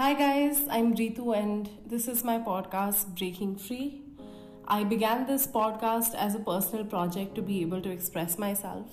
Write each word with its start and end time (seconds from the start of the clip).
Hi, 0.00 0.14
guys, 0.14 0.62
I'm 0.70 0.94
Ritu, 0.96 1.36
and 1.36 1.68
this 1.84 2.08
is 2.08 2.24
my 2.24 2.38
podcast, 2.38 3.18
Breaking 3.18 3.54
Free. 3.54 4.00
I 4.66 4.82
began 4.82 5.26
this 5.26 5.46
podcast 5.46 6.14
as 6.14 6.34
a 6.34 6.38
personal 6.38 6.86
project 6.86 7.34
to 7.34 7.42
be 7.42 7.60
able 7.60 7.82
to 7.82 7.90
express 7.90 8.38
myself, 8.38 8.86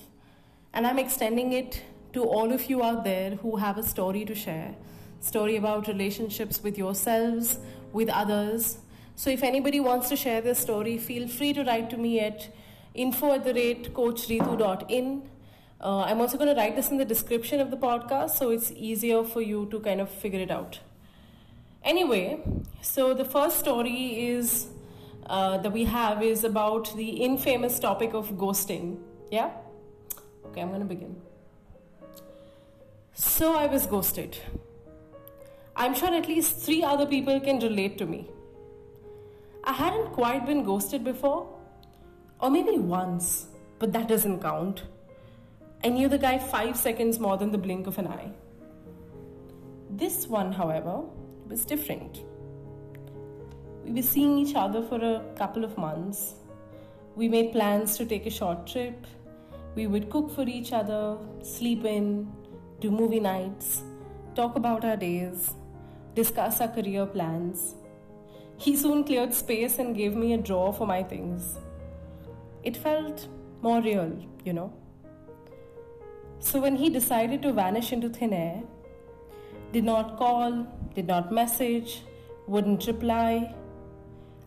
and 0.73 0.85
I'm 0.85 0.99
extending 0.99 1.53
it 1.53 1.81
to 2.11 2.25
all 2.25 2.51
of 2.51 2.69
you 2.69 2.83
out 2.83 3.05
there 3.05 3.35
who 3.35 3.55
have 3.55 3.77
a 3.77 3.83
story 3.83 4.25
to 4.25 4.35
share 4.35 4.75
story 5.21 5.55
about 5.55 5.87
relationships 5.87 6.61
with 6.61 6.77
yourselves, 6.77 7.57
with 7.93 8.09
others. 8.09 8.79
So, 9.15 9.29
if 9.29 9.43
anybody 9.43 9.79
wants 9.79 10.09
to 10.09 10.17
share 10.17 10.41
their 10.41 10.55
story, 10.55 10.97
feel 10.97 11.29
free 11.29 11.53
to 11.53 11.63
write 11.63 11.89
to 11.91 11.97
me 11.97 12.19
at 12.19 12.49
info 12.93 13.31
at 13.35 13.45
the 13.45 13.53
rate 13.53 13.93
coachritu.in. 13.93 15.21
Uh, 15.79 16.01
I'm 16.01 16.19
also 16.19 16.37
going 16.37 16.53
to 16.53 16.61
write 16.61 16.75
this 16.75 16.91
in 16.91 16.97
the 16.97 17.05
description 17.05 17.61
of 17.61 17.71
the 17.71 17.77
podcast 17.77 18.31
so 18.31 18.49
it's 18.49 18.71
easier 18.71 19.23
for 19.23 19.41
you 19.41 19.69
to 19.71 19.79
kind 19.79 20.01
of 20.01 20.09
figure 20.09 20.41
it 20.41 20.51
out. 20.51 20.79
Anyway, 21.83 22.39
so 22.81 23.13
the 23.13 23.25
first 23.25 23.59
story 23.59 24.27
is 24.27 24.67
uh, 25.27 25.57
that 25.57 25.71
we 25.71 25.83
have 25.85 26.23
is 26.23 26.43
about 26.43 26.95
the 26.95 27.09
infamous 27.09 27.79
topic 27.79 28.13
of 28.13 28.31
ghosting. 28.31 28.97
Yeah? 29.31 29.51
Okay, 30.45 30.61
I'm 30.61 30.71
to 30.71 30.85
begin. 30.85 31.15
So 33.13 33.55
I 33.55 33.65
was 33.67 33.85
ghosted. 33.85 34.37
I'm 35.75 35.93
sure 35.93 36.13
at 36.13 36.27
least 36.27 36.59
three 36.59 36.83
other 36.83 37.05
people 37.05 37.39
can 37.39 37.59
relate 37.59 37.97
to 37.99 38.05
me. 38.05 38.27
I 39.63 39.73
hadn't 39.73 40.13
quite 40.13 40.45
been 40.45 40.63
ghosted 40.63 41.03
before, 41.03 41.53
or 42.39 42.49
maybe 42.49 42.77
once, 42.77 43.47
but 43.79 43.91
that 43.93 44.07
doesn't 44.07 44.41
count. 44.41 44.83
I 45.83 45.89
knew 45.89 46.07
the 46.07 46.17
guy 46.17 46.39
five 46.39 46.75
seconds 46.77 47.19
more 47.19 47.37
than 47.37 47.51
the 47.51 47.57
blink 47.57 47.85
of 47.85 47.97
an 47.99 48.07
eye. 48.07 48.31
This 49.89 50.27
one, 50.27 50.51
however, 50.51 51.03
was 51.49 51.65
different. 51.65 52.23
We 53.83 53.91
were 53.93 54.01
seeing 54.01 54.37
each 54.37 54.55
other 54.55 54.81
for 54.81 54.97
a 54.97 55.23
couple 55.35 55.63
of 55.63 55.77
months. 55.77 56.35
We 57.15 57.29
made 57.29 57.51
plans 57.51 57.97
to 57.97 58.05
take 58.05 58.25
a 58.25 58.29
short 58.29 58.67
trip. 58.67 59.07
We 59.75 59.87
would 59.87 60.09
cook 60.09 60.31
for 60.33 60.43
each 60.47 60.73
other, 60.73 61.17
sleep 61.41 61.85
in, 61.85 62.31
do 62.79 62.91
movie 62.91 63.19
nights, 63.19 63.83
talk 64.35 64.55
about 64.55 64.83
our 64.83 64.97
days, 64.97 65.51
discuss 66.15 66.61
our 66.61 66.67
career 66.67 67.05
plans. 67.05 67.75
He 68.57 68.75
soon 68.75 69.03
cleared 69.03 69.33
space 69.33 69.77
and 69.79 69.95
gave 69.95 70.15
me 70.15 70.33
a 70.33 70.37
drawer 70.37 70.73
for 70.73 70.87
my 70.87 71.03
things. 71.03 71.57
It 72.63 72.75
felt 72.75 73.27
more 73.61 73.81
real, 73.81 74.11
you 74.43 74.53
know. 74.53 74.73
So 76.39 76.59
when 76.59 76.75
he 76.75 76.89
decided 76.89 77.41
to 77.43 77.53
vanish 77.53 77.91
into 77.91 78.09
thin 78.09 78.33
air, 78.33 78.63
did 79.73 79.83
not 79.83 80.17
call, 80.17 80.67
did 80.97 81.05
not 81.05 81.31
message, 81.31 82.01
wouldn't 82.47 82.87
reply. 82.87 83.53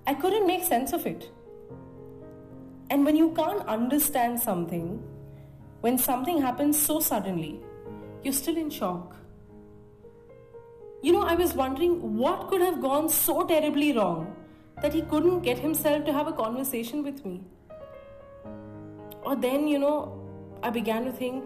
I 0.04 0.14
couldn't 0.14 0.48
make 0.48 0.64
sense 0.64 0.92
of 0.92 1.06
it. 1.06 1.30
And 2.90 3.04
when 3.04 3.14
you 3.14 3.30
can't 3.36 3.64
understand 3.68 4.40
something, 4.40 5.00
when 5.80 5.96
something 5.96 6.42
happens 6.42 6.76
so 6.76 6.98
suddenly, 6.98 7.60
you're 8.24 8.32
still 8.32 8.56
in 8.56 8.68
shock. 8.68 9.14
You 11.02 11.12
know, 11.12 11.22
I 11.22 11.36
was 11.36 11.54
wondering 11.54 12.16
what 12.16 12.48
could 12.48 12.60
have 12.60 12.82
gone 12.82 13.08
so 13.08 13.46
terribly 13.46 13.92
wrong 13.92 14.34
that 14.82 14.92
he 14.92 15.02
couldn't 15.02 15.42
get 15.42 15.56
himself 15.56 16.04
to 16.06 16.12
have 16.12 16.26
a 16.26 16.32
conversation 16.32 17.04
with 17.04 17.24
me. 17.24 17.44
Or 19.22 19.36
then, 19.36 19.68
you 19.68 19.78
know, 19.78 20.20
I 20.64 20.70
began 20.70 21.04
to 21.04 21.12
think 21.12 21.44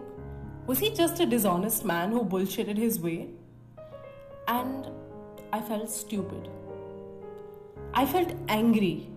was 0.65 0.79
he 0.79 0.89
just 0.89 1.19
a 1.19 1.27
dishonest 1.27 1.85
man 1.85 2.11
who 2.11 2.25
bullshitted 2.25 2.75
his 2.75 2.99
way? 2.99 3.27
And 4.47 4.89
I 5.51 5.61
felt 5.61 5.89
stupid. 5.89 6.49
I 7.93 8.05
felt 8.05 8.33
angry. 8.47 9.09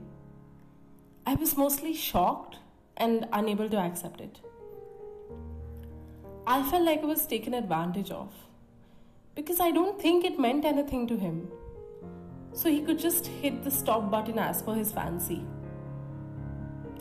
I 1.26 1.34
was 1.34 1.56
mostly 1.56 1.94
shocked 1.94 2.56
and 2.96 3.26
unable 3.32 3.68
to 3.68 3.76
accept 3.76 4.20
it. 4.20 4.40
I 6.46 6.62
felt 6.70 6.84
like 6.84 7.02
I 7.02 7.06
was 7.06 7.26
taken 7.26 7.54
advantage 7.54 8.10
of 8.10 8.32
because 9.34 9.60
I 9.60 9.70
don't 9.70 10.00
think 10.00 10.24
it 10.24 10.38
meant 10.38 10.64
anything 10.64 11.06
to 11.08 11.16
him. 11.16 11.48
So 12.52 12.70
he 12.70 12.80
could 12.82 12.98
just 12.98 13.26
hit 13.26 13.62
the 13.62 13.70
stop 13.70 14.10
button 14.10 14.38
as 14.38 14.62
per 14.62 14.74
his 14.74 14.90
fancy. 14.90 15.44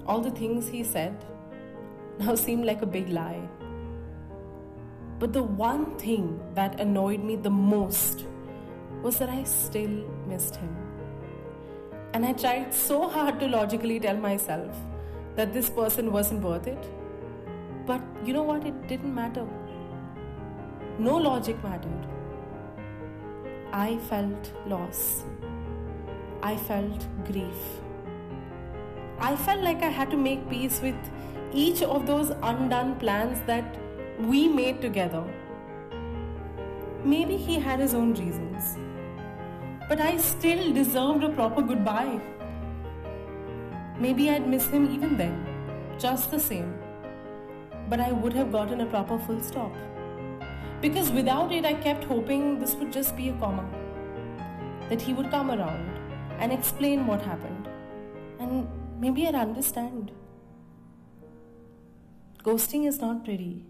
All 0.06 0.20
the 0.22 0.32
things 0.32 0.68
he 0.68 0.84
said 0.84 1.26
now 2.20 2.36
seemed 2.36 2.66
like 2.66 2.82
a 2.82 2.86
big 2.86 3.10
lie. 3.10 3.48
But 5.20 5.34
the 5.34 5.44
one 5.44 5.98
thing 5.98 6.40
that 6.54 6.80
annoyed 6.80 7.24
me 7.24 7.36
the 7.36 7.50
most 7.50 8.26
was 9.02 9.18
that 9.18 9.30
I 9.30 9.44
still 9.44 10.04
missed 10.28 10.56
him. 10.58 10.76
And 12.14 12.26
I 12.26 12.34
tried 12.34 12.74
so 12.74 13.08
hard 13.08 13.40
to 13.40 13.48
logically 13.48 14.00
tell 14.00 14.18
myself 14.18 14.76
that 15.36 15.54
this 15.54 15.70
person 15.70 16.12
wasn't 16.12 16.42
worth 16.42 16.68
it. 16.68 16.86
But 17.86 18.02
you 18.24 18.34
know 18.34 18.44
what? 18.44 18.66
It 18.66 18.88
didn't 18.88 19.14
matter. 19.14 19.48
No 21.00 21.16
logic 21.16 21.64
mattered. 21.64 22.08
I 23.72 23.98
felt 24.10 24.52
loss. 24.66 25.24
I 26.44 26.56
felt 26.56 27.08
grief. 27.26 27.82
I 29.20 29.36
felt 29.36 29.62
like 29.62 29.82
I 29.82 29.90
had 29.90 30.12
to 30.12 30.18
make 30.18 30.48
peace 30.50 30.80
with 30.82 30.96
each 31.54 31.82
of 31.82 32.06
those 32.06 32.32
undone 32.44 32.96
plans 33.00 33.40
that 33.48 33.78
we 34.20 34.48
made 34.48 34.82
together. 34.82 35.24
Maybe 37.04 37.38
he 37.38 37.60
had 37.60 37.80
his 37.80 37.94
own 37.94 38.14
reasons, 38.16 38.78
but 39.88 40.02
I 40.02 40.18
still 40.18 40.74
deserved 40.74 41.24
a 41.24 41.30
proper 41.30 41.62
goodbye. 41.62 42.20
Maybe 44.00 44.30
I'd 44.30 44.48
miss 44.48 44.68
him 44.68 44.92
even 44.92 45.18
then, 45.18 45.46
just 46.00 46.32
the 46.32 46.40
same, 46.40 46.74
but 47.90 48.00
I 48.00 48.12
would 48.12 48.34
have 48.34 48.52
gotten 48.52 48.82
a 48.82 48.86
proper 48.88 49.20
full 49.20 49.42
stop. 49.42 49.72
Because 50.82 51.12
without 51.12 51.52
it, 51.52 51.66
I 51.66 51.74
kept 51.76 52.04
hoping 52.04 52.60
this 52.60 52.76
would 52.76 52.92
just 52.92 53.16
be 53.16 53.30
a 53.30 53.34
comma, 53.34 53.70
that 54.90 55.02
he 55.02 55.14
would 55.14 55.30
come 55.30 55.52
around 55.52 55.90
and 56.40 56.52
explain 56.52 57.08
what 57.08 57.22
happened, 57.22 57.68
and 58.40 58.68
maybe 59.00 59.28
I'd 59.28 59.36
understand. 59.36 60.12
Ghosting 62.44 62.88
is 62.88 63.00
not 63.00 63.24
pretty. 63.24 63.66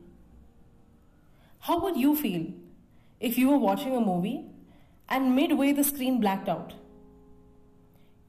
How 1.59 1.79
would 1.79 1.97
you 1.97 2.15
feel 2.15 2.53
if 3.19 3.37
you 3.37 3.49
were 3.49 3.57
watching 3.57 3.95
a 3.95 3.99
movie 3.99 4.45
and 5.09 5.35
midway 5.35 5.71
the 5.71 5.83
screen 5.83 6.19
blacked 6.21 6.47
out? 6.47 6.73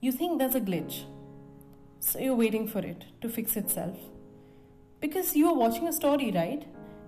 You 0.00 0.12
think 0.12 0.38
there's 0.38 0.54
a 0.54 0.60
glitch, 0.60 1.04
so 2.00 2.18
you're 2.18 2.34
waiting 2.34 2.66
for 2.66 2.78
it 2.78 3.04
to 3.20 3.28
fix 3.28 3.56
itself. 3.56 3.96
Because 5.00 5.36
you 5.36 5.46
were 5.46 5.58
watching 5.58 5.88
a 5.88 5.92
story, 5.92 6.30
right? 6.32 6.66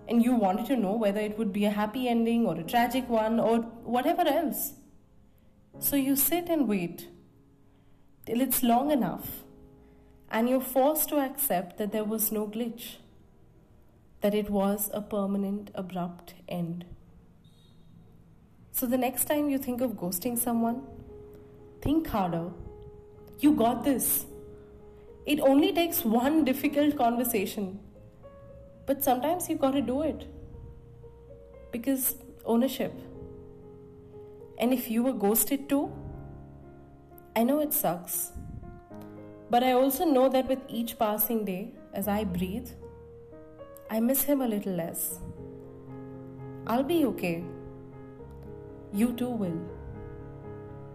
And 0.08 0.24
you 0.24 0.34
wanted 0.34 0.66
to 0.66 0.76
know 0.76 0.94
whether 0.94 1.20
it 1.20 1.38
would 1.38 1.52
be 1.52 1.64
a 1.64 1.70
happy 1.70 2.08
ending 2.08 2.46
or 2.46 2.56
a 2.56 2.64
tragic 2.64 3.08
one 3.08 3.38
or 3.40 3.58
whatever 3.84 4.22
else. 4.22 4.72
So 5.78 5.96
you 5.96 6.16
sit 6.16 6.48
and 6.48 6.68
wait 6.68 7.08
till 8.26 8.40
it's 8.40 8.62
long 8.62 8.90
enough 8.90 9.44
and 10.30 10.48
you're 10.48 10.60
forced 10.60 11.08
to 11.08 11.18
accept 11.18 11.78
that 11.78 11.92
there 11.92 12.04
was 12.04 12.30
no 12.30 12.46
glitch 12.46 12.96
that 14.20 14.34
it 14.34 14.50
was 14.50 14.90
a 14.92 15.00
permanent, 15.00 15.70
abrupt 15.74 16.34
end. 16.48 16.84
So 18.72 18.86
the 18.86 18.98
next 18.98 19.24
time 19.26 19.48
you 19.48 19.58
think 19.58 19.80
of 19.80 19.92
ghosting 19.92 20.38
someone, 20.38 20.82
think 21.82 22.06
harder. 22.06 22.50
You 23.38 23.52
got 23.52 23.84
this. 23.84 24.26
It 25.26 25.40
only 25.40 25.72
takes 25.72 26.04
one 26.04 26.44
difficult 26.44 26.96
conversation. 26.96 27.80
But 28.86 29.04
sometimes 29.04 29.48
you 29.48 29.56
gotta 29.56 29.80
do 29.80 30.02
it. 30.02 30.26
Because 31.72 32.16
ownership. 32.44 32.92
And 34.58 34.72
if 34.72 34.90
you 34.90 35.02
were 35.02 35.12
ghosted 35.12 35.68
too, 35.68 35.90
I 37.34 37.44
know 37.44 37.60
it 37.60 37.72
sucks. 37.72 38.32
But 39.48 39.62
I 39.62 39.72
also 39.72 40.04
know 40.04 40.28
that 40.28 40.48
with 40.48 40.60
each 40.68 40.98
passing 40.98 41.44
day, 41.44 41.72
as 41.92 42.08
I 42.08 42.24
breathe, 42.24 42.68
I 43.92 43.98
miss 43.98 44.22
him 44.22 44.40
a 44.40 44.46
little 44.46 44.72
less. 44.72 45.18
I'll 46.64 46.84
be 46.84 47.04
okay. 47.06 47.42
You 48.92 49.12
too 49.14 49.30
will. 49.30 49.60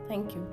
Thank 0.07 0.33
you. 0.33 0.47